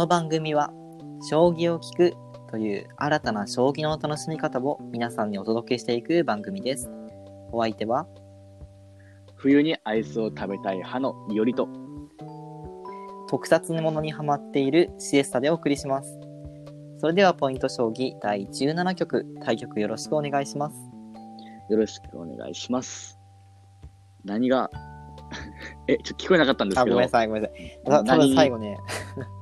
[0.00, 0.70] の番組は
[1.28, 2.14] 将棋を聞く
[2.50, 6.90] という新たな将棋の楽しみ方を皆さんにお届けしていく番組です。
[7.52, 8.06] お相手は
[9.36, 11.68] 冬にアイスを食べたい派のいおりと、
[13.28, 16.18] 特撮のものにハマっているシエスタでお送りします。
[16.96, 20.76] それではポイント将棋第17局対局よろしくお願いします。
[21.68, 23.18] よろしくお願いします。
[24.24, 24.70] 何が、
[25.88, 27.80] え、ちょっと聞こえなかったんですあ、けど、ごめんなさい、ごめんなさい。
[27.84, 28.34] た多分何？
[28.34, 28.78] 最後ね、
[29.34, 29.39] うん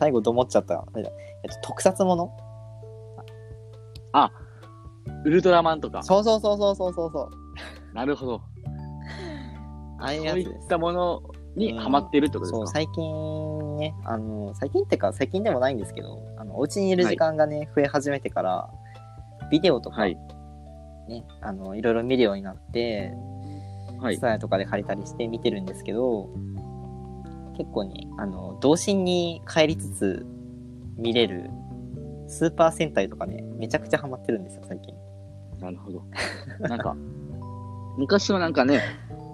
[0.00, 0.84] 最後どもっちゃった。
[0.96, 1.10] えっと
[1.62, 2.36] 特撮もの？
[5.24, 7.94] ウルトラマンとか、そうそうそうそうそうそうそう。
[7.94, 8.40] なるほど。
[9.98, 10.68] ああいうそういやつですっ。
[10.68, 11.22] たもの
[11.56, 18.70] にハマっているってことそう、ですか、最近ね、あの、最近ってか、最近でもないんですけど、あの、お家にいる時間がね、増え始めてから、
[19.50, 20.16] ビデオとか、はい。
[21.08, 23.12] ね、あの、いろいろ見るようになって、
[24.00, 24.20] はいス。
[24.20, 26.30] タヤとかで借りたりして見てるんですけど、
[27.60, 30.26] 結構ね、あの、童心に帰りつつ
[30.96, 31.50] 見れる、
[32.26, 34.94] スーパー戦隊とかね、めちゃくちゃハマってるんですよ、最近。
[35.60, 36.02] なるほど。
[36.60, 36.96] なんか、
[37.98, 38.80] 昔はなんかね、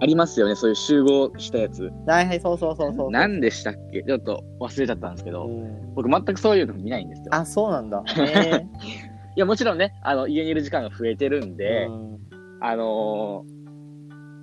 [0.01, 1.89] ありますよね、そういう集合したやつ。
[2.05, 3.11] はいはい、そうそうそうそう。
[3.11, 4.03] 何でしたっけ？
[4.03, 7.25] ちょっと忘れちゃったんですけど、うん僕全くそういうの見ないんですよ。
[7.31, 8.03] あ、そうなんだ。
[8.17, 8.67] へえ
[9.35, 12.19] いや、もちろんね、あの、家にいる時間が増えてるんで、うん
[12.59, 13.57] あのー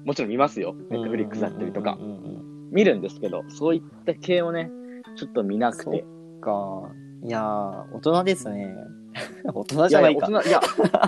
[0.04, 0.74] もちろん見ますよ。
[0.90, 2.06] ネットフリックスだったりとかうん。
[2.06, 2.33] うんうんうん
[2.74, 4.70] 見るんですけど、そういった系をね、
[5.16, 6.04] ちょっと見なくて。
[6.40, 6.90] か。
[7.22, 8.74] いやー、大人ですね。
[9.54, 10.26] 大人いやや、じゃないいか。
[10.28, 10.60] 大人、いや、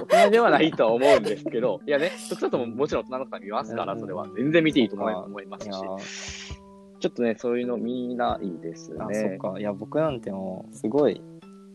[0.08, 4.26] 大人ではないとは思うんですけど、 いやね、特撮ももちろん大人の方見ますから、うんそれは。
[4.36, 6.54] 全然見ていいと思いますいやし、ー
[7.00, 9.38] ちょっとね、そういうの見ないですあ、そっね。
[9.38, 9.58] か。
[9.58, 11.20] いや、僕なんてもう、すごい、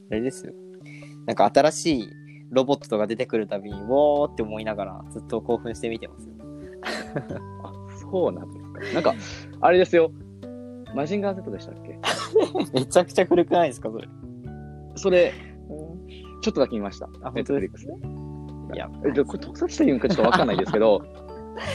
[0.09, 0.53] あれですよ。
[1.27, 2.09] なんか新しい
[2.49, 6.35] ロボットとか出てくるたびに、ウォーって思いながら、ずっと興奮して見てますよ。
[7.63, 7.73] あ、
[8.09, 8.60] そうなんで。
[8.93, 9.13] なんか、
[9.61, 10.11] あれですよ。
[10.95, 11.99] マジンガー Z でしたっけ？
[12.73, 14.07] めちゃくちゃ古くないですか、それ？
[14.95, 15.33] それ、
[16.41, 17.07] ちょっとだけ見ました。
[17.23, 17.93] あネットフリックスで。
[18.73, 21.01] いや、え、でこれ特撮していいのかちょっとわかんないですけど、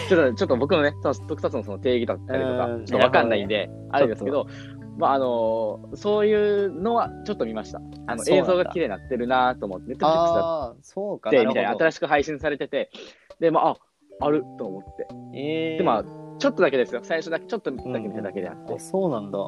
[0.09, 4.47] ちょっと、ちょっと僕のね、その特撮のその定義だったりとかう、んちょっとわかんないんで、あれですけど、
[4.99, 6.35] まあ、あのーそうい
[6.67, 7.81] うのはちょっと見ました。
[8.07, 11.31] あの、映像が綺麗になってるなと思って、ネットフリックスだああ、そうか。
[11.31, 12.91] って、みたいな、新しく配信されてて、
[13.41, 13.77] で、まあ、あ、
[14.21, 15.07] あると思って。
[15.35, 16.05] えー、で、まあ、
[16.39, 17.01] ちょっとだけですよ。
[17.03, 18.75] 最初だけ、ちょっとだけ見ただけであって。
[18.75, 19.39] あそうなんだ。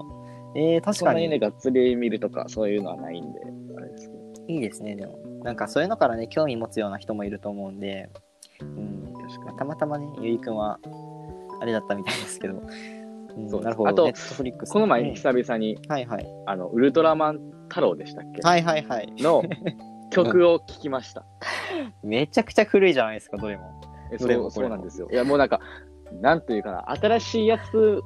[0.54, 3.40] えー、確かにそんなにね、がっつり見るとか、そういうのはないんで、
[3.76, 4.18] あれですけど。
[4.48, 5.18] いいですね、でも。
[5.44, 8.08] なんかそういうのからね、興味持つような人もいると思うんで、
[8.60, 9.58] うん、確かに。
[9.58, 10.78] たまたまね、ゆいくんは、
[11.60, 12.62] あれだったみたいですけど、
[13.36, 13.90] うん、そうですなるほど。
[13.90, 14.12] あと
[14.72, 16.26] この前、うん久々に、はいはい。
[16.46, 18.40] あの、ウルトラマン太郎でしたっけ？
[18.42, 19.12] はいはいはい。
[19.18, 19.42] の
[20.10, 21.24] 曲を聴きました。
[22.02, 23.80] めちゃくちゃ古いじゃないですか、どれも。
[24.10, 25.08] えどれもそうこれもそうなんですよ。
[25.10, 25.60] いや、もうなんか、
[26.12, 28.02] なんというかな、新しいやつ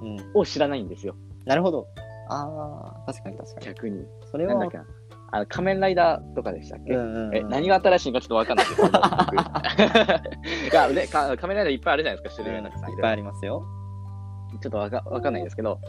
[0.00, 0.18] うん。
[0.34, 1.14] を知らないんですよ、
[1.46, 1.86] なるほど。
[2.28, 3.66] ああ、確かに確かに。
[3.66, 4.06] 逆に。
[4.30, 4.84] それはなんだっ、けな。
[5.32, 13.64] あの、仮面ライダーとかでしたっけ、うんうんうんえ、何が新しいのかちょっとわかんないけど、 いや、ね、か仮面ライダーいっぱいあるじゃないですか、種類がたくさんいっぱいありますよ。
[14.60, 15.80] ちょっとわかわかんないですけど、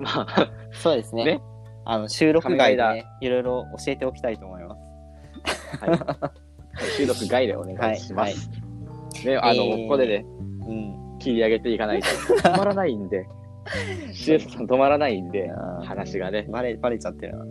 [0.00, 1.24] まあ、そうですね。
[1.24, 1.42] ね
[1.84, 5.84] あの、収録外でね、いろいろ教えておきたいと思います。
[5.84, 8.50] はい、 収録外でお願いします。
[9.26, 10.24] ね、あの、えーここでね、
[10.66, 10.97] うん。
[11.18, 12.06] 切り上げていかないと
[12.42, 13.26] 止まらないんで、
[14.12, 15.50] シエスさん止まらないんで
[15.84, 16.46] 話がね。
[16.50, 17.44] バレ、バレちゃってるな。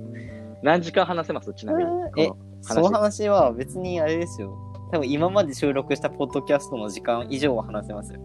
[0.63, 1.53] 何時間話せます？
[1.53, 1.91] ちなみに。
[2.17, 2.29] え
[2.61, 4.57] その話は別にあれですよ。
[4.91, 8.21] 多分今まで収録したポッドキャストの時間以上は話せますよ。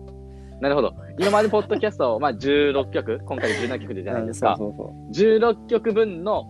[0.60, 0.94] なるほど。
[1.18, 4.54] 今までポッドキャストを、まあ、16曲、今回17曲でじゃないですか。
[4.56, 6.46] そうそう16曲分の、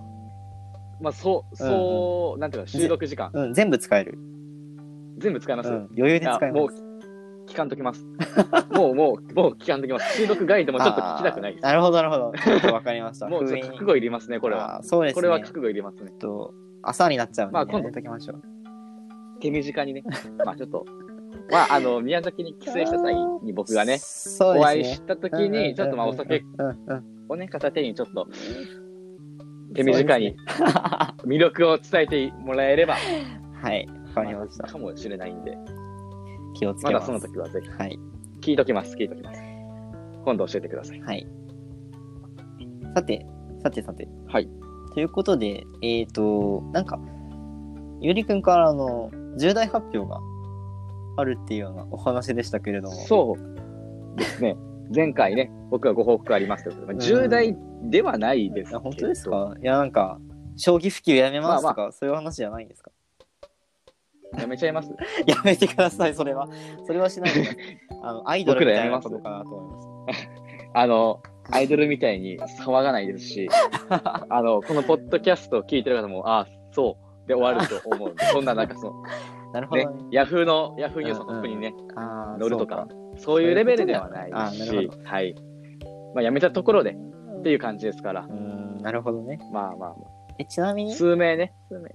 [1.00, 3.44] まあ、そう、そう、なんていうか、収録時間、そう。
[3.44, 4.18] うん、全部使える。
[5.16, 6.84] 全部使います、うん、余裕で使えます。、
[7.52, 8.06] 聞かんときます。
[8.72, 10.16] もう、もう、もう聞かんときます。
[10.16, 11.62] 収録外でもちょっと聞きたくないです。
[11.62, 12.72] なるほど、なるほど。
[12.72, 13.28] わかりました。
[13.30, 14.82] もう、覚悟いりますね、これは。
[14.82, 15.14] そうですね。
[15.14, 16.10] これは覚悟いりますね。
[16.18, 18.42] と、朝になっちゃうんで、ね、まあ今度ときましょう。
[19.40, 20.02] 手短にね。
[20.44, 20.86] まあ、ちょっと、
[21.50, 24.00] まあ、あの、宮崎に帰省した際に僕がね、ね。
[24.40, 26.44] お会いしたときに、ちょっとまあ、お酒
[27.28, 28.28] をね、片手にちょっと、
[29.74, 30.36] 手短に
[31.24, 32.94] 魅力を伝えてもらえれば、
[33.62, 34.66] はい、わかりました。
[34.66, 35.56] かもしれないんで、
[36.54, 37.10] 気をつけます。
[37.10, 37.98] まだその時はぜひ、はい、
[38.40, 39.40] 聞いときます、聞いときます。
[40.24, 41.00] 今度教えてください。
[41.00, 41.26] はい。
[42.94, 43.26] さて、
[43.62, 44.08] さてさて。
[44.28, 44.48] はい。
[44.94, 47.00] ということで、えっ、ー、と、なんか、
[48.00, 50.20] ゆりくんからあの、重大発表が
[51.16, 52.94] あるっていうようなお話でしたけれども。
[52.94, 54.56] そうですね。
[54.94, 59.54] 前回ね、僕はご報告ありますけど、まあ、重大ではないですけど、いや本当ですか？
[59.62, 60.20] いや、なんか、
[60.56, 62.90] 将棋普及やめますとか、そういう話じゃないんですか？
[64.38, 64.90] やめちゃいます？
[65.26, 66.48] やめてください、それは。
[66.86, 67.48] それはしないで。
[68.02, 70.28] あの、アイドルみたいなことかなと思いまし
[70.74, 71.20] あの、
[71.50, 73.48] アイドルみたいに騒がないですし、
[74.28, 79.08] あの、このポッドキャストを聞いてる方も、ああ、そう、で終わると思うんで、そんななんかその、ね
[79.52, 81.74] なるほどね。、ヤフーの、ヤフーニュースのトップにね、
[82.38, 85.34] 乗るとかそういうレベルではないあしはい。
[86.14, 86.96] まあ、やめたところで
[87.40, 89.38] っていう感じですから、うーん、なるほどね。
[89.52, 89.96] まあまあま
[90.38, 91.90] え、ちなみあ、に、数名ね、数名。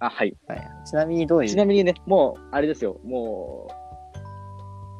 [0.00, 0.36] あ、はい。
[0.48, 0.68] はい。
[0.86, 1.50] ちなみにどういう？
[1.50, 3.68] ちなみにね、もう、あれですよ、も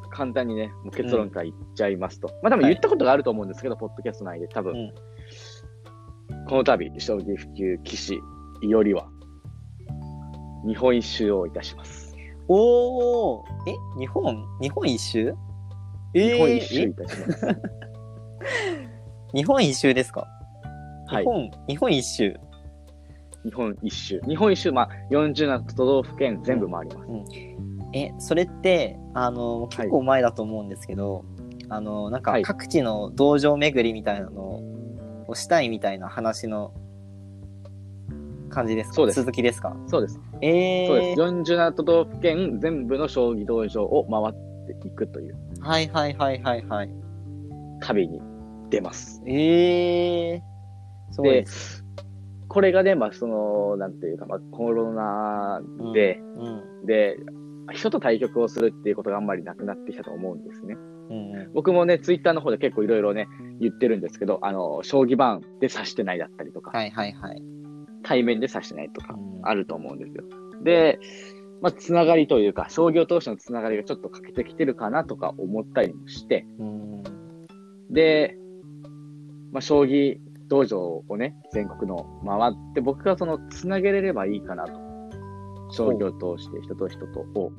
[0.06, 2.28] う、簡単にね、もう結論から言っちゃいますと。
[2.42, 4.92] まあ多分言ったことがあると思うんですけど、ポッドキャスト内で多分、うん。
[6.46, 8.20] この度、将棋普及棋士
[8.62, 9.08] よりは、
[10.66, 12.14] 日本一周をいたします。
[12.48, 13.44] おー。
[13.68, 14.00] え？
[14.00, 14.44] 日本？
[14.60, 15.34] 日本一周？
[16.14, 16.32] えー。
[16.34, 17.46] 日本一周いえたします。
[19.32, 20.26] 日本一周ですか？
[21.06, 21.24] はい。
[21.24, 22.36] 日本、日本一周。
[23.44, 24.20] 日本一周。
[24.28, 27.10] 日本一周、まあ、47都道府県全部回ります。
[27.92, 31.24] え、それって、あの、結構前だと思うんですけど、
[31.68, 34.60] あの、なんかはい各地の道場巡りみたいなの
[35.26, 36.72] をしたいみたいな話の
[38.50, 38.94] 感じですか？
[38.94, 39.76] そうです続きですか？
[39.86, 40.20] そうです。
[40.42, 41.20] えー、そうです。
[41.20, 46.90] 47都道府県全部の将棋道場を回っていくというはいはいはいはいはい。
[47.80, 48.20] 旅に
[48.70, 49.22] 出ます。
[49.26, 50.40] えー、
[51.12, 51.84] すごいでです。、
[52.50, 55.62] これがね、まあ、その、なんていうか、まあ、コロナ
[55.94, 57.16] で、うん、で、
[57.72, 60.74] 人と対局をするっていうことがあんまりなくなってきたと思うんですね。
[61.10, 61.52] うん、うん。
[61.54, 63.28] 僕もね、ツイッターの方で結構いろいろね、
[63.60, 67.40] 言ってるんですけど、あの、将棋盤で指してないだったりとか、はいはいはい。
[68.02, 70.24] 対面で指してないとか、うんあると思うんですよ。
[70.62, 70.98] で、
[71.62, 77.02] まあ、つながりというか、将棋を通してのつながりがちょっと欠けてきてるかなとか思ったりもして、うん、
[77.90, 78.36] で、
[79.52, 80.18] まあ、将棋
[80.50, 84.72] 道場をね、全国の回って、僕がその、つなげれればいいかなと。
[85.72, 87.52] 将棋を通して人と人とを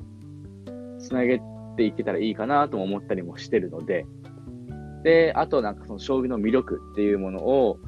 [0.98, 1.40] つなげ
[1.78, 4.04] ていけたらいいかなとも思ったりもしてるので、
[5.02, 7.78] で、あとなんかその将棋の魅力っていうものを、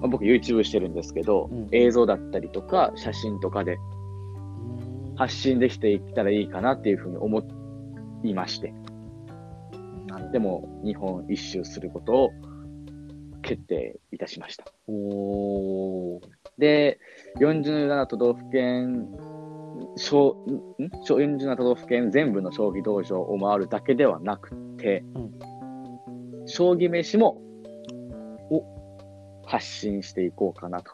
[0.00, 1.68] まあ、僕 YouTube してるんですけど、うん。
[1.72, 3.76] 映像だったりとか写真とかで
[5.16, 7.42] 発信できていったらいいかなっていうふうに思
[8.24, 8.72] いまして、
[10.32, 12.30] でも日本一周することを
[13.48, 14.66] 決定いたしました。
[14.86, 16.20] おー
[16.58, 16.98] で、
[17.40, 19.08] 47都道府県、
[19.96, 20.36] 小
[20.78, 20.90] んん？
[21.02, 25.02] 小47都道府県全部の将棋道場を回るだけではなくて、
[26.46, 27.40] 将棋飯も
[28.50, 28.64] を
[29.46, 30.92] 発信していこうかなと。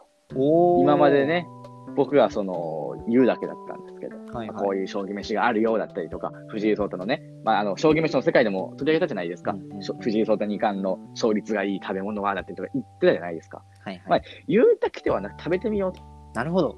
[0.79, 1.47] 今まで、ね、
[1.95, 4.69] 僕がその言うだけだったんですけど、はいはい。
[4.69, 9.51] ういう将棋飯があるようだったりとか、藤井聡太のね、まあ、あの将棋飯の世界でも取り上げたじゃないですか。
[9.51, 13.61] うんうん藤井聡太二冠の勝率がいい食べ物はだったりとか言ってたじゃないですか。
[13.83, 14.03] はいはい。
[14.09, 16.01] まあ言うだけではなく食べてみようと。
[16.33, 16.75] なるほど。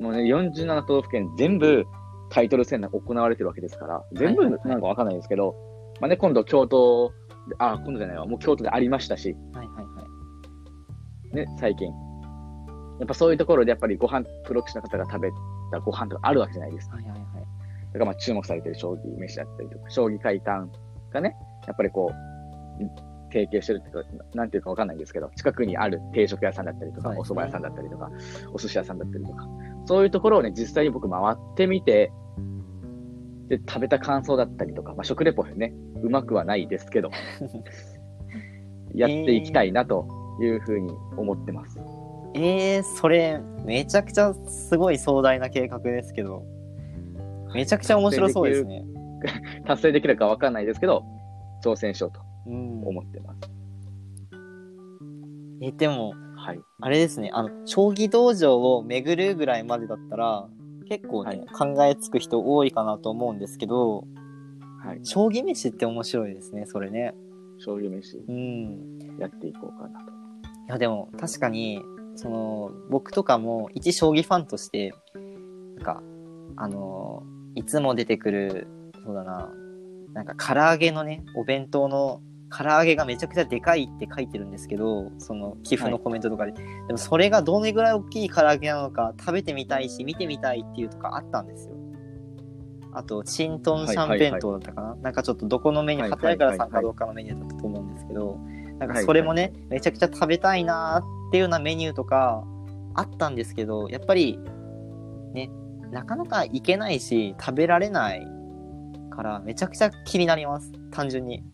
[0.00, 1.86] もうね、47都道府県全部
[2.30, 5.54] タイトル戦が行われてるわけですから、全部はいはいはいなんかわかんないですけど、
[6.00, 7.12] まあね、今度京都
[7.48, 10.04] で、あ、今度じゃないわ、もう京都でありましたし、はいはいは
[11.32, 11.36] い。
[11.36, 11.88] ね、最近。
[12.98, 15.30] やっぱそういうところでやっぱりご飯、プロ棋士の方が食べ
[15.70, 16.96] たご飯とかあるわけじゃないですか。
[16.96, 17.27] はいはいはい。
[17.88, 20.68] だからまあ注目されてる将棋飯だったりとか、将棋会館
[21.12, 21.36] がね、
[21.66, 22.28] やっぱりこう、
[23.32, 28.10] 提携してるっていうか、なんていうかわかんないんですけど、近くにある定食屋さんだったりとか、お蕎麦屋さんだったりとか、
[28.52, 29.46] お寿司屋さんだったりとか、
[29.86, 32.12] そういうところをね、実際に僕回ってみて、
[33.48, 37.10] で、食べた感想だったりとか、まあ食レポね、うまくはないですけど、
[38.94, 40.06] やっていきたいなと
[40.40, 41.78] いうふうに思ってます。
[42.34, 46.44] えー、それ、めちゃくちゃすごい壮大な計画ですけど、
[47.54, 48.84] めちゃくちゃ面白そうですね。
[49.66, 51.04] 達成できるかわかんないですけど、
[51.64, 52.86] 挑戦しようとうん。
[52.86, 53.40] 思ってます。
[55.60, 56.60] え、でも、はい。
[56.80, 60.48] あれですね、あの、将棋道場を巡るぐらいまでだったら、
[60.88, 64.04] 結構ね、考えつく人多いかなと思うんですけど、
[64.84, 65.00] はい。
[65.02, 67.14] 将棋飯って面白いですね、それね。
[67.58, 68.98] 将棋飯うん。
[69.18, 70.10] やっていこうかなと。
[70.10, 70.14] い
[70.68, 71.82] や、でも、確かに、
[72.14, 74.92] その、僕とかも、一将棋ファンとして、
[75.76, 76.02] なんか、
[76.56, 77.24] あの、
[77.54, 78.68] いつも出てくる、
[79.04, 79.50] そうだな、
[80.12, 86.52] なんか、唐揚げのね、お弁当の、唐揚げがめちゃくちゃでかいって書いてるんですけど、その寄付のコメントとかで。
[86.52, 91.74] でもそれがどれぐらい大きい唐揚げなのか食べてみたいし、見てみたいっていうとかあったんですよ。
[92.92, 96.68] あと、チントンシャン弁当だったかな、なんかちょっとどこのメニュー、はい畑からさんはい。
[96.68, 98.38] はいかどうかのメニューだったと思うんですけど、
[98.78, 102.44] なんかそれもね、めちゃくちゃ食べたいなーっていうようなメニューとか
[102.94, 104.38] あったんですけど、やっぱり
[105.34, 105.50] ね、
[105.90, 108.26] なかなか行けないし、食べられない
[109.10, 110.72] から、めちゃくちゃ気になります。
[110.90, 111.44] 単純に。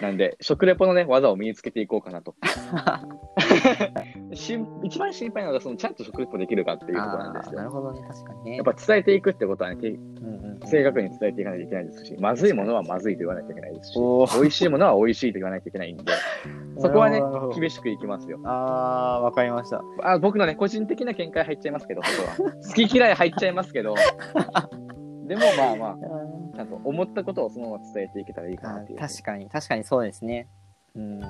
[0.00, 2.34] なんで、食レポのね、技を身につけていこうかなと。
[4.34, 7.58] しん一番心配なのが、そのちゃんと食レポできるかっていうところなんですよ。
[7.58, 8.56] なるほどね、確かにね。
[8.56, 16.04] やっぱ伝えていくってことはね、てうんうんうん、正確に伝えていかないといけないですし、まずいものはまずいと言わないといけないですし、美味しいものは美味しいと言わないといけないんで、
[16.78, 17.20] そこはね
[17.54, 18.40] 厳しくいきますよ。
[18.44, 19.82] あー、わかりました。
[20.02, 22.52] あ僕のね、個人的な見解入っちゃいますけど、そこは。
[22.52, 23.94] 好き嫌い入っちゃいますけど、
[25.28, 26.21] でもまあまあ、
[26.54, 28.98] ちゃんと思ったことをそのまま伝えていけたらいいかなあっていう。
[28.98, 30.48] 確かに、確かにそうですね。
[30.94, 31.20] うん。
[31.20, 31.24] い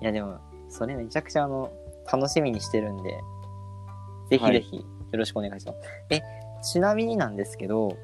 [0.00, 1.70] や、でも、それめちゃくちゃあの、
[2.12, 3.20] 楽しみにしてるんで、
[4.30, 5.78] ぜひぜひ、よろしくお願いします。
[6.10, 6.20] え、
[6.62, 7.96] ちなみになんですけど、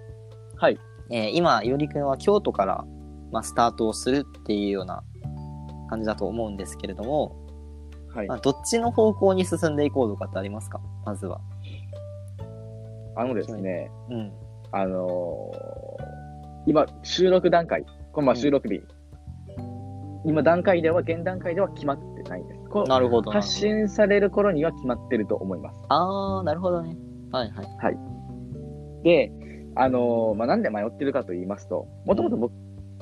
[0.56, 0.78] はい。
[1.10, 2.84] えー今、いおりくんは京都から、
[3.32, 5.02] まあ、スタートをするっていうような
[5.90, 7.36] 感じだと思うんですけれども、
[8.14, 8.34] はいま。
[8.36, 10.80] あ、どっちの方向に進んでいこうとかってありますか？
[11.04, 11.40] まずは。
[13.16, 14.32] あのですね、うん。
[14.72, 16.12] あのー
[16.64, 18.80] 今、収録段階、これまあ収録日、
[20.24, 22.60] 今段階では、現段階では決まってないんです。
[22.70, 23.32] こなるほど。
[23.32, 25.76] 発信される頃には決まってると思います。
[25.88, 26.96] あー、なるほどね。
[27.32, 27.98] はいはい。
[29.02, 29.32] で、
[29.74, 32.52] あのーまあ、なんで迷ってるかと言いますと、もともと僕、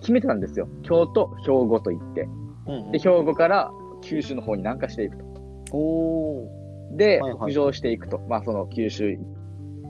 [0.00, 0.66] 決めてたんですよ。
[0.82, 2.22] 京都、兵庫と言って。
[2.66, 5.24] うん、うんで、兵庫から九州の方に南下していくと。
[5.72, 6.96] おー。
[6.96, 8.20] で、はいはい北上していくと。
[8.28, 9.18] まあ、その九州、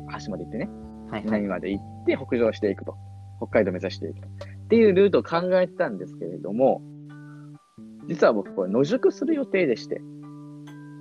[0.09, 0.69] 端まで行ってね、
[1.11, 1.25] はいはい。
[1.25, 2.95] 南まで行って北上していくと。
[3.39, 4.29] 北海道目指していくと。
[4.29, 4.31] っ
[4.69, 6.83] ていうルートを考えてたんですけれども、
[8.07, 10.01] 実は僕、これ野宿する予定でして。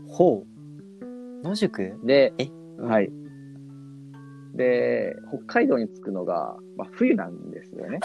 [0.08, 1.48] ほう。
[1.48, 2.00] 野宿？
[2.04, 2.50] で、え？
[2.80, 3.02] は。
[3.02, 3.10] い。
[4.56, 8.00] で、北海道に着くのが、まあ、冬なんですよね。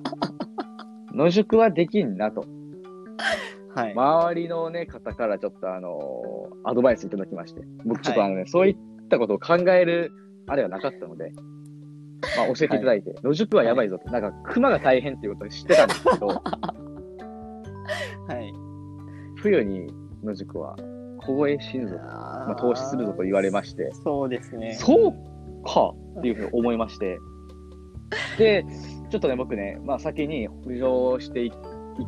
[1.14, 2.44] 野宿はできんなと。
[3.74, 3.92] はい。
[3.92, 7.62] 周りのね、方からちょっとあのーアドバイスいただきまして。
[7.84, 8.76] 僕ちょっとはいあのね、そういっ
[9.08, 10.12] たことを考える、
[10.46, 11.32] あれはなかったので、
[12.36, 14.10] まあ教えていただいて、野宿はやばいぞと。
[14.10, 16.42] なんか、熊が大変っていうことを知ってたんですけど、は
[18.40, 18.52] い。
[19.36, 19.92] 冬に
[20.22, 20.76] 野宿は
[21.20, 22.08] 凍え死ぬぞと、ま
[22.48, 24.74] まあ、投資するぞと言われまして、そうですね。
[24.74, 27.18] そうかっていうふうに思いまして、
[28.38, 28.64] で、
[29.10, 31.50] ちょっとね、僕ね、まあ先に北上していい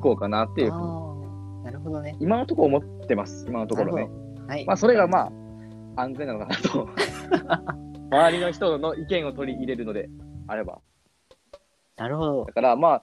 [0.00, 2.16] こうかなっていうふうに、なるほどね。
[2.20, 4.08] 今のところ思ってます、今のところね。
[4.46, 4.64] はい。
[4.66, 5.30] まあそれがま
[5.96, 6.88] あ、安全なのかなと。
[8.12, 10.10] 周りの人の意見を取り入れるので
[10.46, 10.80] あれば。
[11.96, 12.52] なるほどだ。
[12.52, 13.02] からまあ、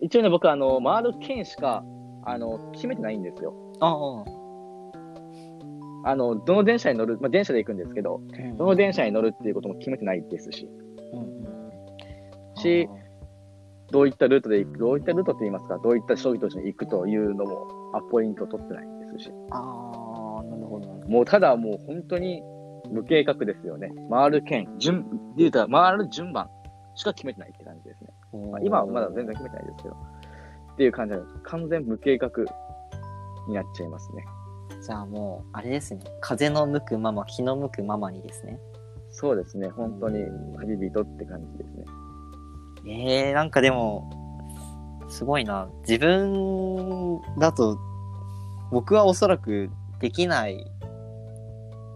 [0.00, 1.84] 一応ね、僕あの、回る県しか、
[2.24, 3.54] あの、決めてないんですよ。
[3.80, 4.24] あ
[6.04, 6.10] あ。
[6.10, 8.20] あの、どの電車に乗る、まあ電車で行くんですけど、
[8.56, 10.68] どの電車に乗るっていうことも決めてないですし、
[11.12, 11.48] うんうん
[12.56, 12.88] し
[13.92, 20.42] どういったルートで行く、どういったルートって言いますか、どういった将棋投手に行くというのも、アポイント取ってないですし、ああ。
[20.42, 22.42] なるほどもうただもう本当に
[22.92, 23.90] 無計画ですよね。
[24.10, 26.48] 回る県、順、で言うたら回る順番
[26.94, 28.10] しか決めてないって感じですね。
[28.50, 29.96] まあ、今はまだ全然決めてないですけど、
[30.74, 32.28] っていう感じで、完全無計画
[33.48, 34.24] になっちゃいますね。
[34.82, 36.00] じゃあもう、あれですね。
[36.20, 38.58] 風の向くまま、気の向くままにですね。
[39.10, 40.24] そうですね、本当に
[40.58, 41.84] 旅人って感じですね。
[42.86, 44.10] えー、なんかでも、
[45.08, 45.68] すごいな。
[45.80, 47.78] 自分だと、
[48.70, 50.64] 僕はおそらくできない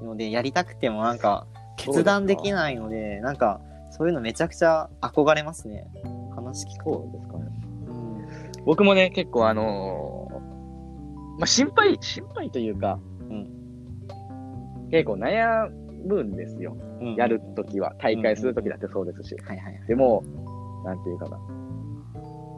[0.02, 5.86] ので、やりたくてもなんか、決断できないので、なんか、そういうのめちゃくちゃ憧れますね。
[6.34, 6.92] 話聞くと。
[6.92, 7.44] そうですかね。
[7.86, 8.64] うん。
[8.64, 10.32] 僕もね、結構あのー
[11.38, 13.48] まあ、心配、心配というか、うん
[14.90, 15.70] 結構悩
[16.06, 16.76] むんですよ。
[17.00, 17.94] うんやるときは。
[17.98, 19.36] 大会するときだってそうですし。
[19.88, 20.22] でも、
[20.84, 21.38] なんていうかな。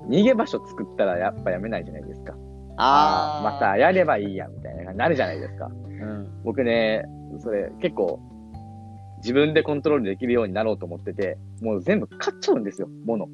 [0.08, 2.34] 逃げ場所作ったらやっぱやめないじゃないですか。
[2.76, 5.66] あーまたやればいいや、みたいな感じになるじゃないですか。
[5.66, 6.42] うん。
[6.42, 7.04] 僕僕ね、
[7.40, 8.20] それ結構、
[9.18, 13.26] 自分でコントロールできるようになろうと思ってて、もう全部買っちゃうんですよ、物。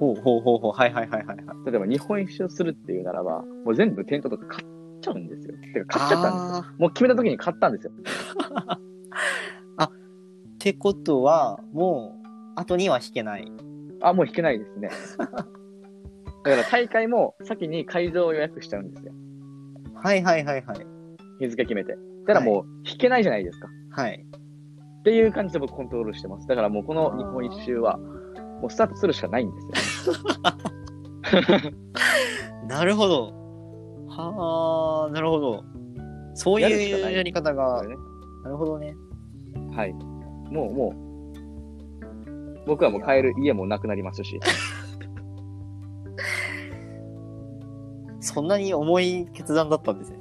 [0.00, 0.72] ほうほうほうほう。
[0.72, 1.70] はいはいはいはいはい。
[1.70, 4.66] 例えば日本一周するっていうならば、もう全部テントとか買っ
[5.02, 5.54] ちゃうんですよ。
[5.74, 6.56] てか買っちゃったんですよ。
[6.56, 7.92] あもう決めた時に買ったんですよ。
[9.78, 9.90] ーっ
[10.58, 12.18] てことは、も
[12.56, 13.52] う、後には引けない。
[14.00, 14.88] あ、もう引けないですね。
[15.18, 15.46] だか
[16.44, 19.12] ら大会も先に会場を予約しちゃうんですよ。
[19.94, 20.99] はいはいはいはい。
[21.40, 21.96] 日付決めて。
[22.26, 23.68] たらもう引けないじゃないですか。
[23.90, 24.24] はい。
[25.00, 26.46] っていう感じで僕コントロールしてます。
[26.46, 27.96] だからもうこの日本一周は、
[28.60, 30.14] もうスタートするしかないんですよ。
[32.68, 33.32] なるほど。
[34.08, 35.64] はあ、なるほど。
[36.34, 37.96] そうやるしかないいうやり方がね
[38.44, 38.94] なるほどね。
[39.74, 39.92] はい。
[39.92, 44.38] もう、もう、僕はもう帰る家もなくなりますし。
[48.20, 50.19] そんなに重い決断だったんですね。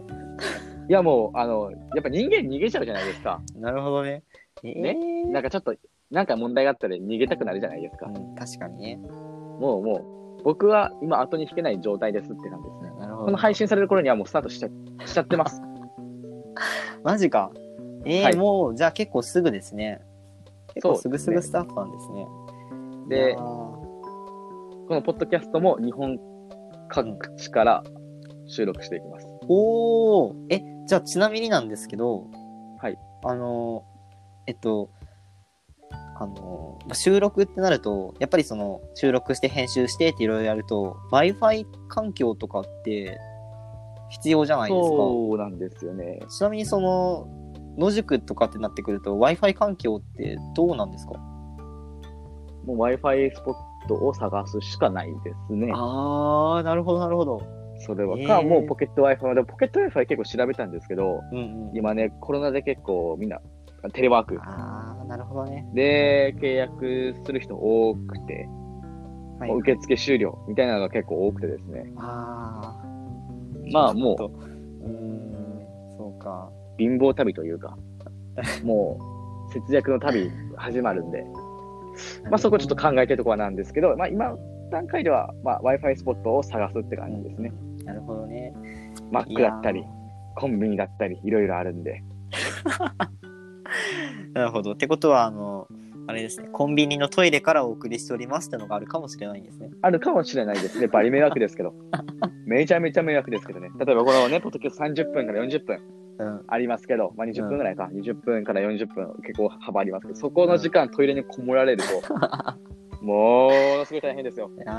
[0.90, 3.40] いやもう、あの、やっぱ人間逃げちゃうじゃないですか。
[3.56, 4.24] なるほどね。
[4.64, 5.76] えー、ねなんかちょっと、
[6.10, 8.08] なんか問題があったら逃げたくなるじゃないですか。
[8.08, 8.96] うん、確かにね。
[8.98, 13.00] もうもう、僕は今後に引けない状態ですって感じですね。
[13.00, 13.26] なるほど。
[13.26, 14.72] この配信される頃にはもうスタートしちゃっ
[15.08, 15.62] しちゃってます。
[17.04, 17.52] マジか。
[18.06, 20.02] えーはいもう、じゃあ結構すぐですね。
[20.74, 22.28] 結構すぐすぐスタートなんですね。
[23.06, 26.18] いでや、ーこのポッドキャストも日本
[26.88, 27.84] 各地から
[28.48, 29.29] 収録していきます。
[29.52, 32.28] おーえ、じゃあちなみになんですけど、
[32.80, 32.98] はい。
[33.26, 33.84] あの、
[34.46, 34.90] えっと、
[35.92, 43.18] あの、まあ収録ってなると、やっぱりその、収録して編集してっていろいろやると、Wi-Fi 環境とかって
[44.10, 44.96] 必要じゃないですか。
[44.96, 46.20] そうなんですよね。
[46.30, 47.28] ちなみにその、
[47.78, 51.14] 野宿とかってなってくると、Wi-Fi 環境ってどうなんですか？
[51.14, 53.56] もう Wi-Fi スポッ
[53.88, 55.72] トを探すしかないですね。
[55.74, 57.42] あー、なるほど、なるほど。
[57.80, 58.18] それは。
[58.18, 59.34] えーか、もうポケット Wi-Fi。
[59.34, 61.38] でもポケット Wi-Fi 結構調べたんですけど、うん
[61.70, 61.76] うん。
[61.76, 63.40] 今ね、コロナで結構みんな
[63.94, 65.66] テレワークあー、なるほどね。
[65.74, 68.48] で契約する人多くて、
[69.40, 71.92] はい受付終了みたいなのが結構多くてですね。
[71.98, 73.72] あー。
[73.72, 74.24] まあもう
[74.84, 76.52] うーん、そうか。
[76.78, 77.78] 貧乏旅というか、
[78.64, 79.00] も
[79.50, 81.24] う節約の旅始まるんで、
[82.30, 84.36] まあそこちょっと考えてるところなんですけど、まあ今
[84.72, 87.52] 段階では、まあ、Wi-Fi スポットを探すって感じですね。
[87.90, 88.54] なるほどね。
[89.12, 89.84] マックだったり
[90.36, 92.04] コンビニだったり、いろいろあるんで。
[94.34, 94.74] なるほど。
[94.74, 95.68] ってことは、あの、
[96.08, 99.70] あれですね、コンビニのトイレからお送りしておりますってのがあるかもしれないんですね。
[99.82, 100.88] あるかもしれないですね。
[100.88, 101.74] バリ迷惑ですけど。
[102.48, 103.70] めちゃめちゃ迷惑ですけどね。
[103.78, 105.80] 例えばこのね、ポッドキャスト30分から40分
[106.20, 106.44] うん。
[106.48, 112.02] ありますけど、まあ20分ぐらいか、20分から40分結構幅ありますけど、そこの時間トイレにこもられると、
[113.02, 114.52] ものすごい大変ですよ。
[114.58, 114.74] いや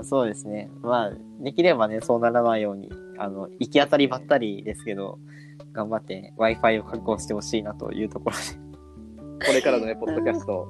[0.00, 0.70] ーそうですね。
[0.82, 5.18] まあ、できればね、そうならないように、あの、行き当たりばったりですけど、
[5.72, 9.46] 頑張って Wi-Fi を確保してほしいなというところで。
[9.46, 10.66] これからのね、 ポッドキャスト、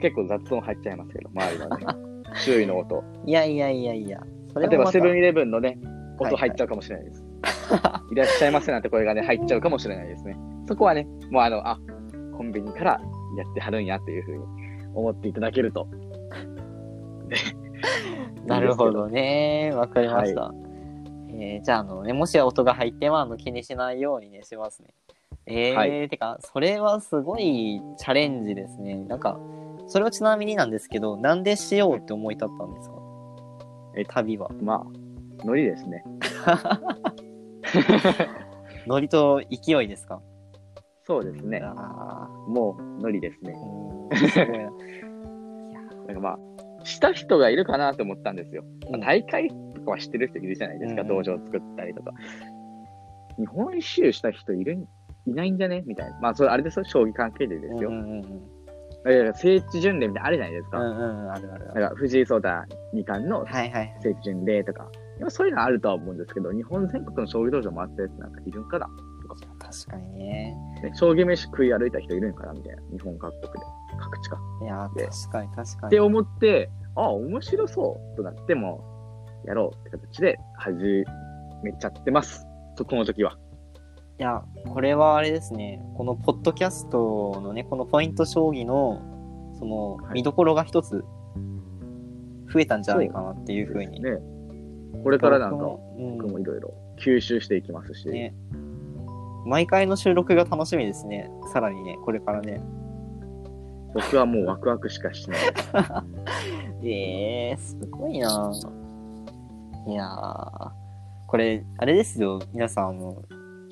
[0.00, 1.86] 結構雑音入っちゃいますけど、周りのね、
[2.36, 3.02] 周囲の音。
[3.26, 4.20] いやいやいやいや。
[4.52, 7.24] それ例えばセブンイレブンのね、はい音入っちゃうかもしれないです。
[8.10, 10.36] いらっしゃいませなんて声がね、入っちゃうかもしれないですね。
[10.68, 11.78] そこはね、もうあの、あ、
[12.36, 13.00] コンビニから
[13.36, 14.44] やってはるんやっていうふうに
[14.94, 15.88] 思っていただけると。
[18.46, 19.72] なるほどね。
[19.74, 20.52] わかりました。
[21.28, 24.88] えーじゃあ、あのね、もし音が入っても、あの、気にしないようにね、しますね。
[25.46, 28.96] えー、はいてか、それはすごいチャレンジですね。
[29.08, 29.38] なんか、
[29.86, 32.96] それはちなみになんですけど、なんでしようって思い立ったんですか？
[33.96, 34.50] え旅は。
[34.60, 34.86] まあ、
[35.46, 36.04] ノリですね。
[38.86, 40.20] ノリと勢いですか？
[41.04, 41.60] そうですね。
[41.64, 43.54] あもうノリですね
[44.32, 44.70] すごいな。
[46.06, 46.38] なんかまあ、
[46.84, 48.62] した人がいるかなと思ったんですよ。
[48.82, 52.12] まあうん大会とかは知ってる人いるじゃないですか、うん道場作ったりとか。
[53.38, 54.86] 日本一周した人いるん
[55.26, 55.82] いないんじゃね？
[55.86, 56.18] みたいな。
[56.20, 57.90] まあ、それあれですよ、将棋関係でですよ。
[57.90, 58.42] うんうんうん
[59.02, 60.78] だから聖地巡礼みたいなのあるじゃないですか。
[60.78, 60.96] うん。
[60.98, 61.66] うんうん、あるある。
[61.68, 62.48] だから藤井聡太
[62.92, 63.96] 二冠のはいはい。
[64.02, 64.86] 聖地巡礼とか。
[65.18, 68.86] いやそういうのあるとは思うんですけど、日本全国の将棋道場回ったやつなんかいるんかな
[69.58, 70.54] 確かにね。
[70.82, 72.82] ね、将棋飯食い歩いた人いるんかなみたいな。
[72.92, 73.60] 日本各国で。
[73.98, 74.38] 各地か。
[74.62, 75.86] いや確かに確かに。
[75.88, 78.84] って思って、ああ、面白そうとなっても、
[79.46, 81.04] やろうって形で始
[81.62, 82.46] めちゃってます。
[82.76, 83.38] そこの時は。
[84.18, 89.00] いや、これはあれですね、このポッドキャストのね、このポイント将棋の、
[89.58, 91.04] そのはい見どころが一つ
[92.52, 94.00] 増えたんじゃないかなっていうふうに。
[94.02, 94.18] ね。
[95.02, 98.34] これからなんか、僕もいろいろ吸収していきますし、ね。
[99.46, 101.30] 毎回の収録が楽しみですね。
[101.52, 102.60] さらにね、これからね。
[103.94, 105.40] 僕はもうワクワクしかしない。
[106.82, 108.52] え えー、すごいな
[109.86, 110.70] いやー、
[111.26, 113.22] これ、あれですよ、皆さん、あの、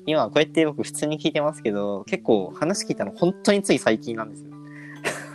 [0.05, 4.49] 今こうやって僕普通に聞いてますけど、結構話聞いたの本当につい最近なんですよ。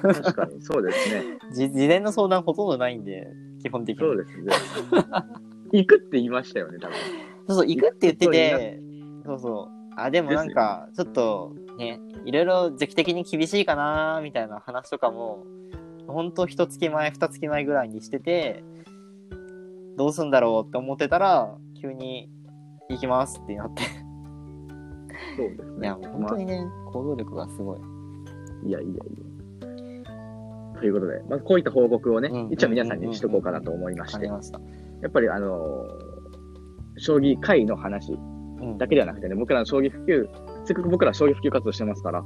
[0.02, 1.22] 確かに、そうですね。
[1.54, 3.28] じ事前の相談ほとんどないんで、
[3.62, 4.04] 基本的に。
[4.04, 4.52] そうですね。
[5.72, 6.96] 行くって言いましたよね、多分。
[7.46, 8.80] そうそう、行くって言ってて、
[9.24, 9.83] そうそう。
[9.96, 15.44] あ、でもなんか、ちょっとね、いろいろ時期的に厳しいかなみたいな話とかも、
[16.06, 18.64] ほんと一月前、二月前ぐらいにしてて、
[19.96, 22.30] どうすんだろうって思ってたら、急に
[22.90, 23.82] 行きますってなって。
[25.36, 25.86] そうですね。
[25.86, 27.80] いや、もう本当にね、行動力がすごい。
[28.66, 30.80] いやいやいや。
[30.80, 34.60] ということで、まずこういった報告をね、うん一応皆さんにしとこうかなと思いまして、わかりました。
[35.02, 36.14] やっぱりあのー
[36.96, 38.33] 将棋界の話うん
[38.78, 40.28] だけではなくてね、僕らの将棋普及、
[40.64, 42.24] せっかく僕ら将棋普及活動してますから。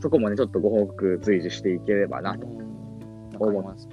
[0.00, 2.46] そこもね、ちょっとご報告随時していければなと。
[3.38, 3.88] 思ってます。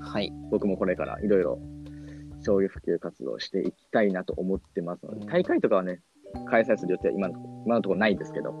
[0.00, 0.32] はい。
[0.50, 1.58] 僕もこれからいろいろ
[2.44, 6.00] 将棋普及活動していきたいなと思ってますので、うん大会とかはね、
[6.46, 8.54] 開催する予定は今の今のところないですけど、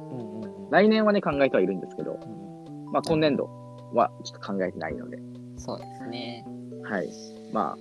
[0.70, 3.48] 来年はね、考えてはいるんですけど、うんまあ今年度
[3.92, 5.18] はちょっと考えてないので、
[5.56, 6.44] そうですね。
[6.84, 7.08] はい。
[7.52, 7.78] まあ、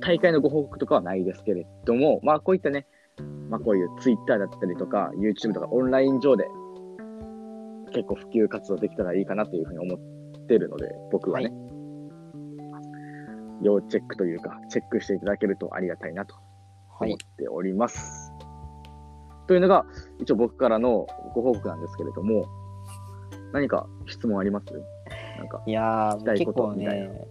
[0.00, 2.86] 大会のご報告とかはないですけれども、まあこういったね、
[3.48, 6.46] まあこういうツイッターだったりとか、YouTube とかオンライン上で
[7.92, 11.52] 結構普及活動できたらいいかなというふうに思ってるので、僕はね。
[13.62, 16.34] 要チェックというか、チェックしていただけるとありがたいなと
[16.98, 17.18] はい思っ。
[17.36, 18.32] ております。
[19.46, 19.84] というのが、
[20.18, 22.46] 一応僕からのご報告なんですけれども、
[23.52, 24.66] 何か質問あります？
[25.36, 27.26] なんか、いやー、聞きたい結構ことみたいなね、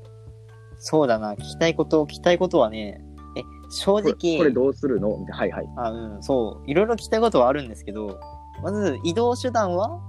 [0.79, 3.01] そうだな、聞きたいこと、聞きたいことはね、
[3.37, 5.09] え、正これ直、これどうするの？
[5.17, 5.69] みたいなはいはい。
[5.77, 8.19] あ、うん、そう、いろいろ聞きたいことはあるんですけど、
[8.63, 9.99] まず移動手段は？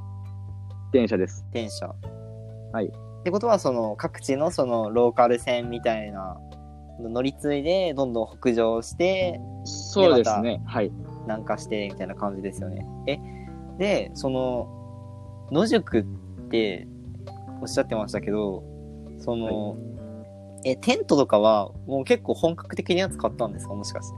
[0.93, 1.45] 電車です。
[1.53, 1.95] 電車。
[2.73, 6.39] はいってことは、その各地のそのローカル線みたいな
[7.01, 10.63] 乗り継いで、どんどん北上して、そうですね。
[10.65, 10.91] はい。
[11.25, 12.87] 南下してみたいな感じですよね。
[13.07, 13.19] え、
[13.77, 14.69] で、その、
[15.53, 16.05] 野宿っ
[16.49, 16.89] て
[17.61, 18.65] おっしゃってましたけど、
[19.19, 19.77] その、
[20.65, 23.75] え、テントとかはもう結構本格的なやつ買ったんですか？
[23.75, 24.17] もしかして。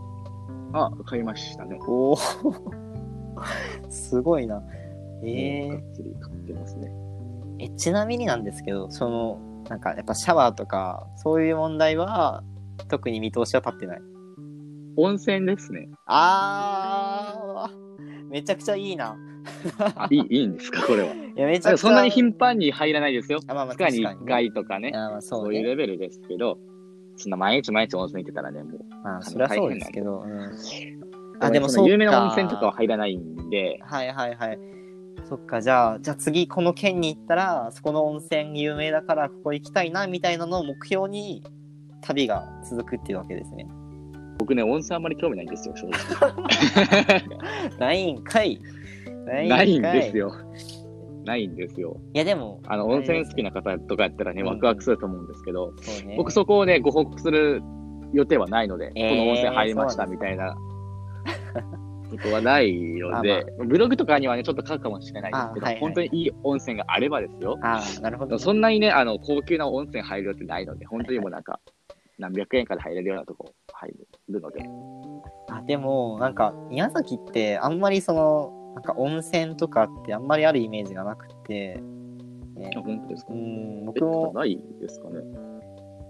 [0.72, 1.78] あ、わかりましたね。
[1.86, 2.16] おお
[3.88, 4.62] すごいな。
[5.24, 6.92] えがー、っつり買ってますね。
[7.60, 12.42] え、ちなみになんですけど、その、なんかやっぱシャワーとか、そういう問題は、
[12.88, 14.00] 特に見通しは立ってない？
[14.96, 15.88] 温泉ですね。
[16.06, 19.16] あー、めちゃくちゃいいな。
[19.94, 21.14] あ、いい、いいんですか、これは。
[21.36, 21.78] いや、めちゃくちゃ。
[21.78, 23.40] そんなに頻繁に入らないですよ。
[23.46, 24.92] あ、まあまあ、確かに1回とかね。
[24.94, 25.68] あまあそうそういうね。
[25.68, 26.58] レベルですけど、
[27.16, 28.80] そんな毎日毎日温泉行ってたらね、もう。
[29.04, 30.22] まあ、そりゃそうですけど。
[30.22, 30.50] うん、あ、
[31.40, 34.58] あ、でもそう有名な温泉とかは入らないんで、はいはいはい。
[35.28, 41.42] そっか、じゃあ、じゃあ次この県に行ったら、そこの温泉有名だからここ行きたいな、みたいなのを目標に、
[42.02, 43.66] 旅が続くっていうわけですね。
[44.38, 47.78] 僕ね、温泉あんまり興味ないんですよ、正直。
[47.78, 48.60] ないんかい。
[49.24, 50.16] ないんです。
[50.16, 50.32] よ。
[51.24, 52.00] ないんですよ。
[52.14, 56.16] いやでも、あの、温泉好きな方とかやったらね、うんワクワクすると思うんですけど、そうね。
[56.16, 57.62] 僕そこをね、ご報告する
[58.12, 60.56] 予定はないので、えーこの温泉入りましたみたいな
[62.10, 67.58] ことはないので、ブログとかにはね、ちょっと書くかもしれないですけど、あはいはい本当にいい温泉があればですよ。
[67.62, 68.38] ああ、なるほど。
[68.38, 71.60] そんなにね、あの、高級な温泉入る予定ないので、本当にもうなんか、
[72.18, 73.92] 何百円から入れるようなとこ入
[74.28, 74.62] るので、
[75.50, 81.80] あでも、なんか、宮崎ってあんまりその、なんか温泉とかってあんまりあるイメージがなくて、
[82.56, 83.32] ねあ、本当ですか？
[83.32, 85.20] うん、え僕も、ないですかね？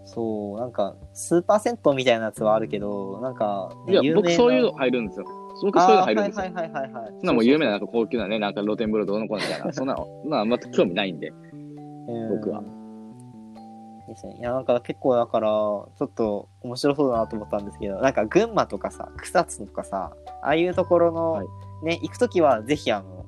[0.05, 5.27] そう、なんか、スーパー銭湯みたいなやつはあるけど、なんか、ねいや、僕そういうの入るんですよ。
[5.63, 6.43] 僕そういうの入るんですよ。
[6.45, 7.13] はいはいはいはいはい。
[7.19, 11.29] そんなもう有名ななんか高級なね、なんか露天風呂どうのこうのみたいな、 そんなの、そんなのあんま興味ないんで。
[11.29, 12.63] うん僕は。
[14.09, 14.37] ですね。
[14.41, 21.47] いや、なんか結構だから、ちょっと面白そうだなと思ったんですけど、なんか群馬とかさ、草津とかさ、ああいうところの、はい
[21.83, 23.27] ね、行くときはぜひあの、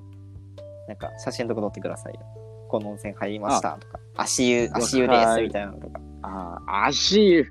[0.88, 2.21] なんか写真とか撮ってくださいよ。
[2.69, 6.01] この温泉入りましたとか、足湯、足湯ですみたいなのとか。
[6.23, 7.47] ああ、足湯。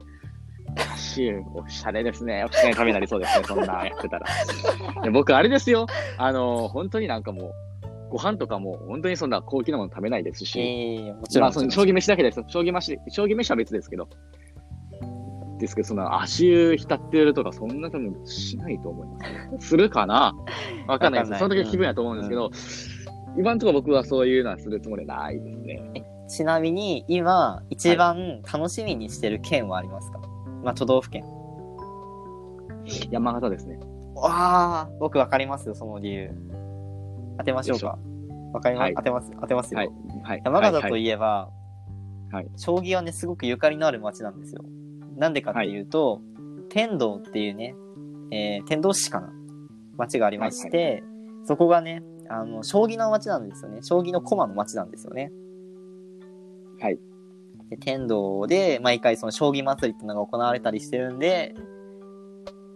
[0.93, 2.43] 足湯、おしゃれですね。
[2.43, 4.25] おしゃれなためになりそうですね、 そんなやってたら。
[5.11, 5.87] 僕、あれですよ。
[6.17, 7.53] あの、本当になんかもう、
[8.11, 11.43] ご飯とかも、本当にそんな高級なもの食べないですし、ええもちろん。
[11.45, 12.43] まあ、その将棋飯だけです。
[12.47, 14.07] 将棋飯、将棋飯は別ですけど。
[15.63, 19.57] ですけど、その足湯浸ってるとか、そんな多分しないと思います、ね。
[19.59, 20.35] するかな？
[20.87, 21.39] わかんないです。
[21.39, 22.51] その時は気分やと思うんですけど、
[23.37, 26.05] 今のところ僕はそういうのはするつもりはないですね。
[26.27, 30.19] ちなみに、今、一番楽しみにしてる県はありますか、
[30.63, 31.23] まあ、都道府県。
[33.11, 33.79] 山形ですね。
[34.15, 36.31] わあ、僕わかりますよ、その理由。
[37.37, 37.97] 当てましょうか。
[38.53, 39.79] わかります、はい当てます、当てますよ。
[39.79, 39.89] はい。
[40.23, 40.41] はい。
[40.45, 41.49] 山形とはいいえば、
[42.31, 44.63] はい将棋はね、すごくゆかりのある町なんですよ。
[45.17, 46.21] なんでかっていうと、
[46.69, 47.75] 天童っていうね、
[48.31, 49.31] えー天童市かな
[49.97, 51.03] 町がありまして、
[51.45, 53.79] そこがね、あの、将棋の町なんですよね。
[53.83, 55.31] 将棋の駒の町なんですよね。
[56.79, 56.99] はい。
[57.69, 61.55] で天童で毎回その将棋祭りっていうのが行われたりしてるんで、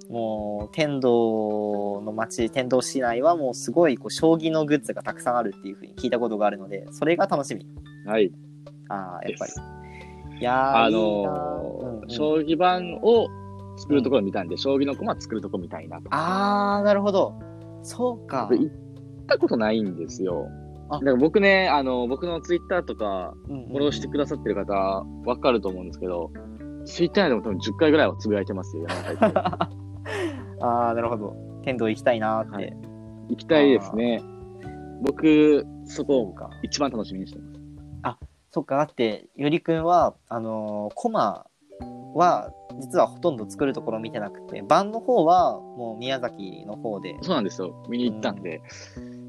[0.09, 7.65] もう天童の町、天童市内はもうすごいこう将棋のグッズがたくさんあるっていうふうに聞いたことがあるので、それが楽しみ。
[8.05, 8.31] はい。
[8.89, 9.51] ああ、やっぱり。
[10.39, 13.27] いやー、あのーうんうん将棋盤を
[13.77, 16.07] 作るところ見たんで、将棋の駒作るとこ見たいなと。
[16.11, 17.33] あー、なるほど。
[17.83, 18.47] そうか。
[18.49, 18.75] 僕行っ
[19.27, 20.47] たことないんですよ。
[20.89, 24.73] あだから僕ね、あの、僕のツイッターとか、うんうんフォローしてくださってる方、
[25.25, 26.31] わかると思うんですけど、
[26.85, 28.85] ツイッターでも多分10回ぐらいはつぶやいてますよ、
[29.19, 31.35] あー、なるほど。
[31.63, 32.55] 天童行きたいなーって。
[32.55, 32.77] はい
[33.29, 34.23] 行きたいですね。
[35.01, 36.49] 僕、そこそうか。
[36.63, 37.56] 一番楽しみにしてます。
[38.57, 41.45] そっか、だって、ゆりくんは、あのーコマ
[42.15, 47.15] は、実はほとんど作るところ見てなくて、盤の方は、もう宮崎の方で。
[47.21, 47.85] そうなんですよ。
[47.87, 48.63] 見に行ったんで、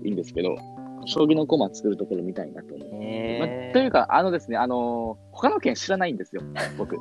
[0.02, 0.56] いいんですけど、
[1.04, 2.88] 将棋の駒作るところ見たいなと思う。
[2.90, 6.40] まへあというか、あのですね、あのー他の県知らないんですよ、
[6.78, 6.96] 僕。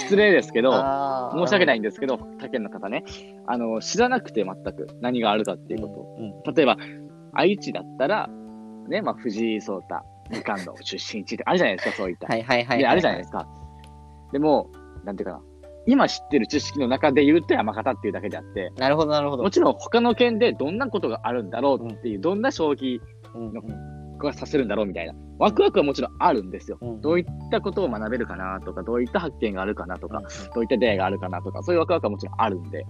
[0.00, 3.04] 失礼ですけど、あー申し訳ないんですけど、他県の方ね、
[3.46, 6.16] あの、知らなくて全く何があるかっていうことを。
[6.18, 6.76] うん例えば、
[7.32, 8.28] 愛知だったら、
[8.88, 12.26] ね、まあ、藤井聡太、二冠の出身地ってあるじゃないですか、そういった。
[12.26, 12.78] はいはいはいはい。
[12.78, 13.46] で、あるじゃないですか。
[14.32, 14.70] でも、
[15.04, 15.42] なんていうかな。
[15.88, 19.44] 今知ってる知識の中で言うと山形っていうだけであって、なるほどなるほど。
[19.44, 22.98] もちろん他の県でどんなことがあるんだろうっていう、どんな将棋
[23.34, 25.14] うんうんがさせるんだろうみたいな。
[25.38, 26.78] ワクワクはもちろんあるんですよ。
[26.80, 32.84] うんどういったことを学べるかなとか、どういった発見があるかなとか、うんどういった出会いがあるかなとか、そういうワクワクはもちろんあるんで、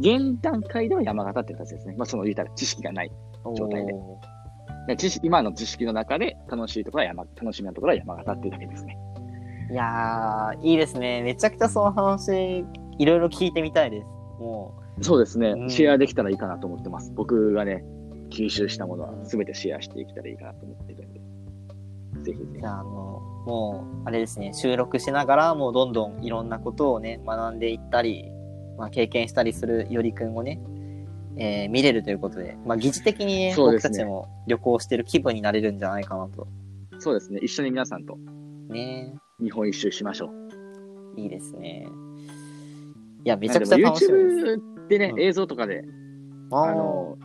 [0.00, 1.94] 現段階では山形って形ですね。
[1.96, 3.10] まあその言ったら知識がない。
[3.56, 3.94] 状態で
[4.96, 8.98] 知識今の知識の中で楽しいところは山、楽しみなところは山形っていうだけですね。
[9.70, 11.22] ーいやー、いいですね。
[11.22, 12.64] めちゃくちゃその話、
[12.98, 14.06] いろいろ聞いてみたいです。
[14.42, 17.12] もそうですね、うんシェアできたらいいかなと思ってます。
[17.14, 17.84] 僕がね、
[18.30, 21.20] 吸収したものは全てシェアしていけたらいいかなと思ってるんで、
[22.24, 22.70] ぜひぜう、ひじゃ。
[22.70, 22.90] あ、あの、
[23.46, 28.30] もう、あれですね、収録しながら、もうどんどんいろんなことをね、学んでいったり、
[28.78, 30.60] まあ、経験したりするよりくんをね、
[31.36, 36.46] えー見れるということで、まあ、疑似的にね、ねたちも旅行してる気分になれるんじゃないかなと。
[36.98, 38.16] そうですね、一緒に皆さんと
[38.68, 40.30] ね日本一周しましょ
[41.16, 41.20] う。
[41.20, 41.86] いいですね。
[43.24, 44.44] いや、めちゃくちゃ楽しみです。
[44.54, 45.84] YouTube でね、うん映像とかで、
[46.50, 47.16] ああの、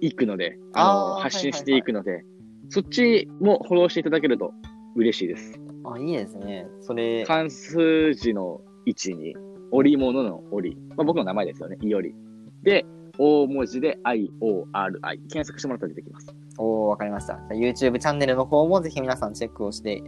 [0.00, 2.24] 行くので、あの発信していくので、
[2.68, 4.52] そっちもフォローしていただけると
[4.96, 5.60] 嬉しいです。
[5.84, 6.66] あ、いいですね。
[6.80, 9.36] それ、関数字の位置に、
[9.70, 12.14] 織物の織、まあ、僕の名前ですよね、いおり。
[12.62, 12.84] で、
[13.18, 14.30] 大文字で IORI。
[15.28, 16.34] 検索してもらったら出てきます。
[16.58, 17.34] おー、わかりました。
[17.50, 20.02] YouTube チャンネルの方もぜひ皆さんチェックをして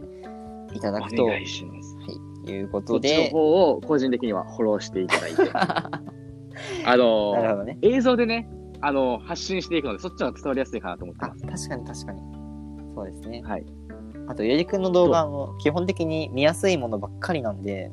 [0.73, 1.97] いただくと、おは願いします。
[2.47, 5.41] い、いうこそっちのとで、方を個人的にはフォローしていただいて、
[6.85, 7.77] あのなるほどね。
[7.81, 8.47] 映像でね、
[8.81, 11.67] あの、発信していくので、そっちの方が伝わりやすいかなと思ってあ、ます。
[11.67, 12.21] 確かに確かに。
[12.95, 13.41] そうですね。
[13.45, 13.65] はい。
[14.27, 17.91] あと、ゆりくんの動画も基本的に見やすいものばっかりなんで、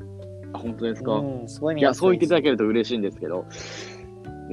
[0.52, 2.00] あ、本当ですか、うん、すごい見いや、やすい。
[2.00, 3.46] そう言っていただけると嬉しいんですけど、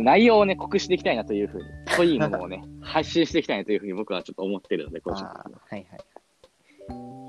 [0.04, 5.60] 内容をね、濃くしていきたいなというふうに、濃いものをね、 発信していきたいなというふうに僕はちょっと思ってるので、個人的には。
[5.72, 5.86] いはい。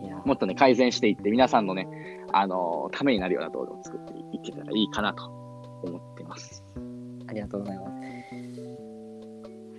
[0.04, 1.88] いや、もっとね、改善していって、皆さんのね、
[2.32, 5.26] あのーためになるような動画を作っていけたらいいかなと
[5.84, 6.64] 思ってます。
[7.28, 8.00] ありがとうございます。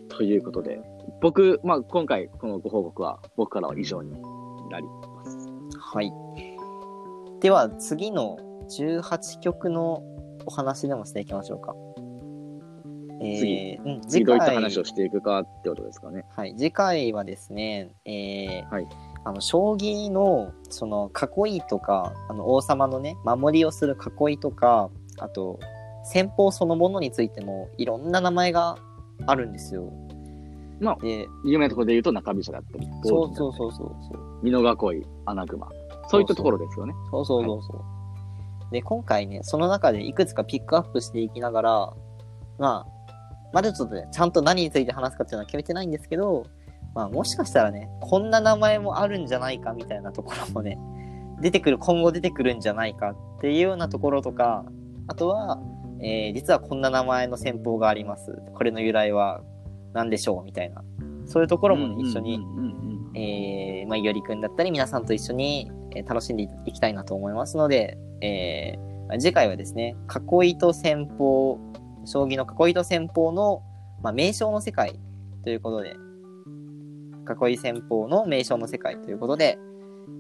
[0.10, 0.82] ということで、
[1.22, 4.12] 僕、まあ、今回、このご報告は、僕からは以上に
[4.70, 5.50] なります。
[5.80, 6.12] はい。
[7.40, 8.38] では、次の
[8.70, 10.04] 18曲の
[10.46, 11.76] お話でもしていきましょうか。
[13.22, 16.26] え次ー、うん、次、どういった話をしていくかってことですかね。
[16.36, 18.88] はい、次回はですね、えーはい
[19.24, 21.12] あの将棋のその
[21.46, 25.60] 囲いとかあの王様のね守りをする囲いとかあと
[26.04, 28.78] 戦法そのものについてもいろんな名前が
[29.28, 29.92] あるんですよ。
[30.80, 35.70] まあで有名なところで言うと中飛車だったり、そうそうそうそうそう美濃囲い、穴熊。
[36.08, 36.94] そういったところですよね。
[37.12, 37.82] そうそうそうそう。
[38.72, 41.94] で今回ねその中でいくつかピックアップしていきながら
[42.58, 43.01] まあ
[43.54, 46.46] まだちょっとねちゃんと何について話すかっていうのは決めてないんですけど
[46.94, 50.78] まあもしかしたらねこんな名前もあるんじゃないかみたいなところもね
[51.42, 54.66] 出てくる今後出てくるんじゃないかっていうようなところとか
[55.08, 55.60] あとは、
[56.00, 58.42] えー実はこんな名前の戦法があります。
[58.54, 59.42] これの由来は
[59.94, 60.84] 何でしょうみたいな。
[61.26, 62.40] そういうところもね、一緒に
[63.14, 69.96] えー、まあ、いおりくんだったり皆さんと一緒に、えー楽しんでいきたいなと思いますので、えーまあ次回はですね、
[70.42, 71.60] 囲いと戦法、
[72.06, 73.64] 将棋の囲いと戦法の、
[74.02, 75.00] まあ、名称の世界
[75.44, 75.96] ということで、
[77.48, 79.60] 囲い戦法の名称の世界ということで、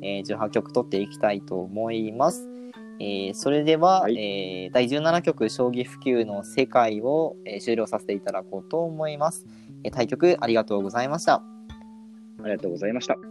[0.01, 2.47] えー18曲取っていきたいと思います。
[2.99, 9.45] えーそれでは、はいえー第17曲将棋普及の世界を、えー終了させていただこうと思います。
[9.83, 11.35] えー対局ありがとうございました。
[11.35, 11.43] あ
[12.45, 13.30] りがとうございました。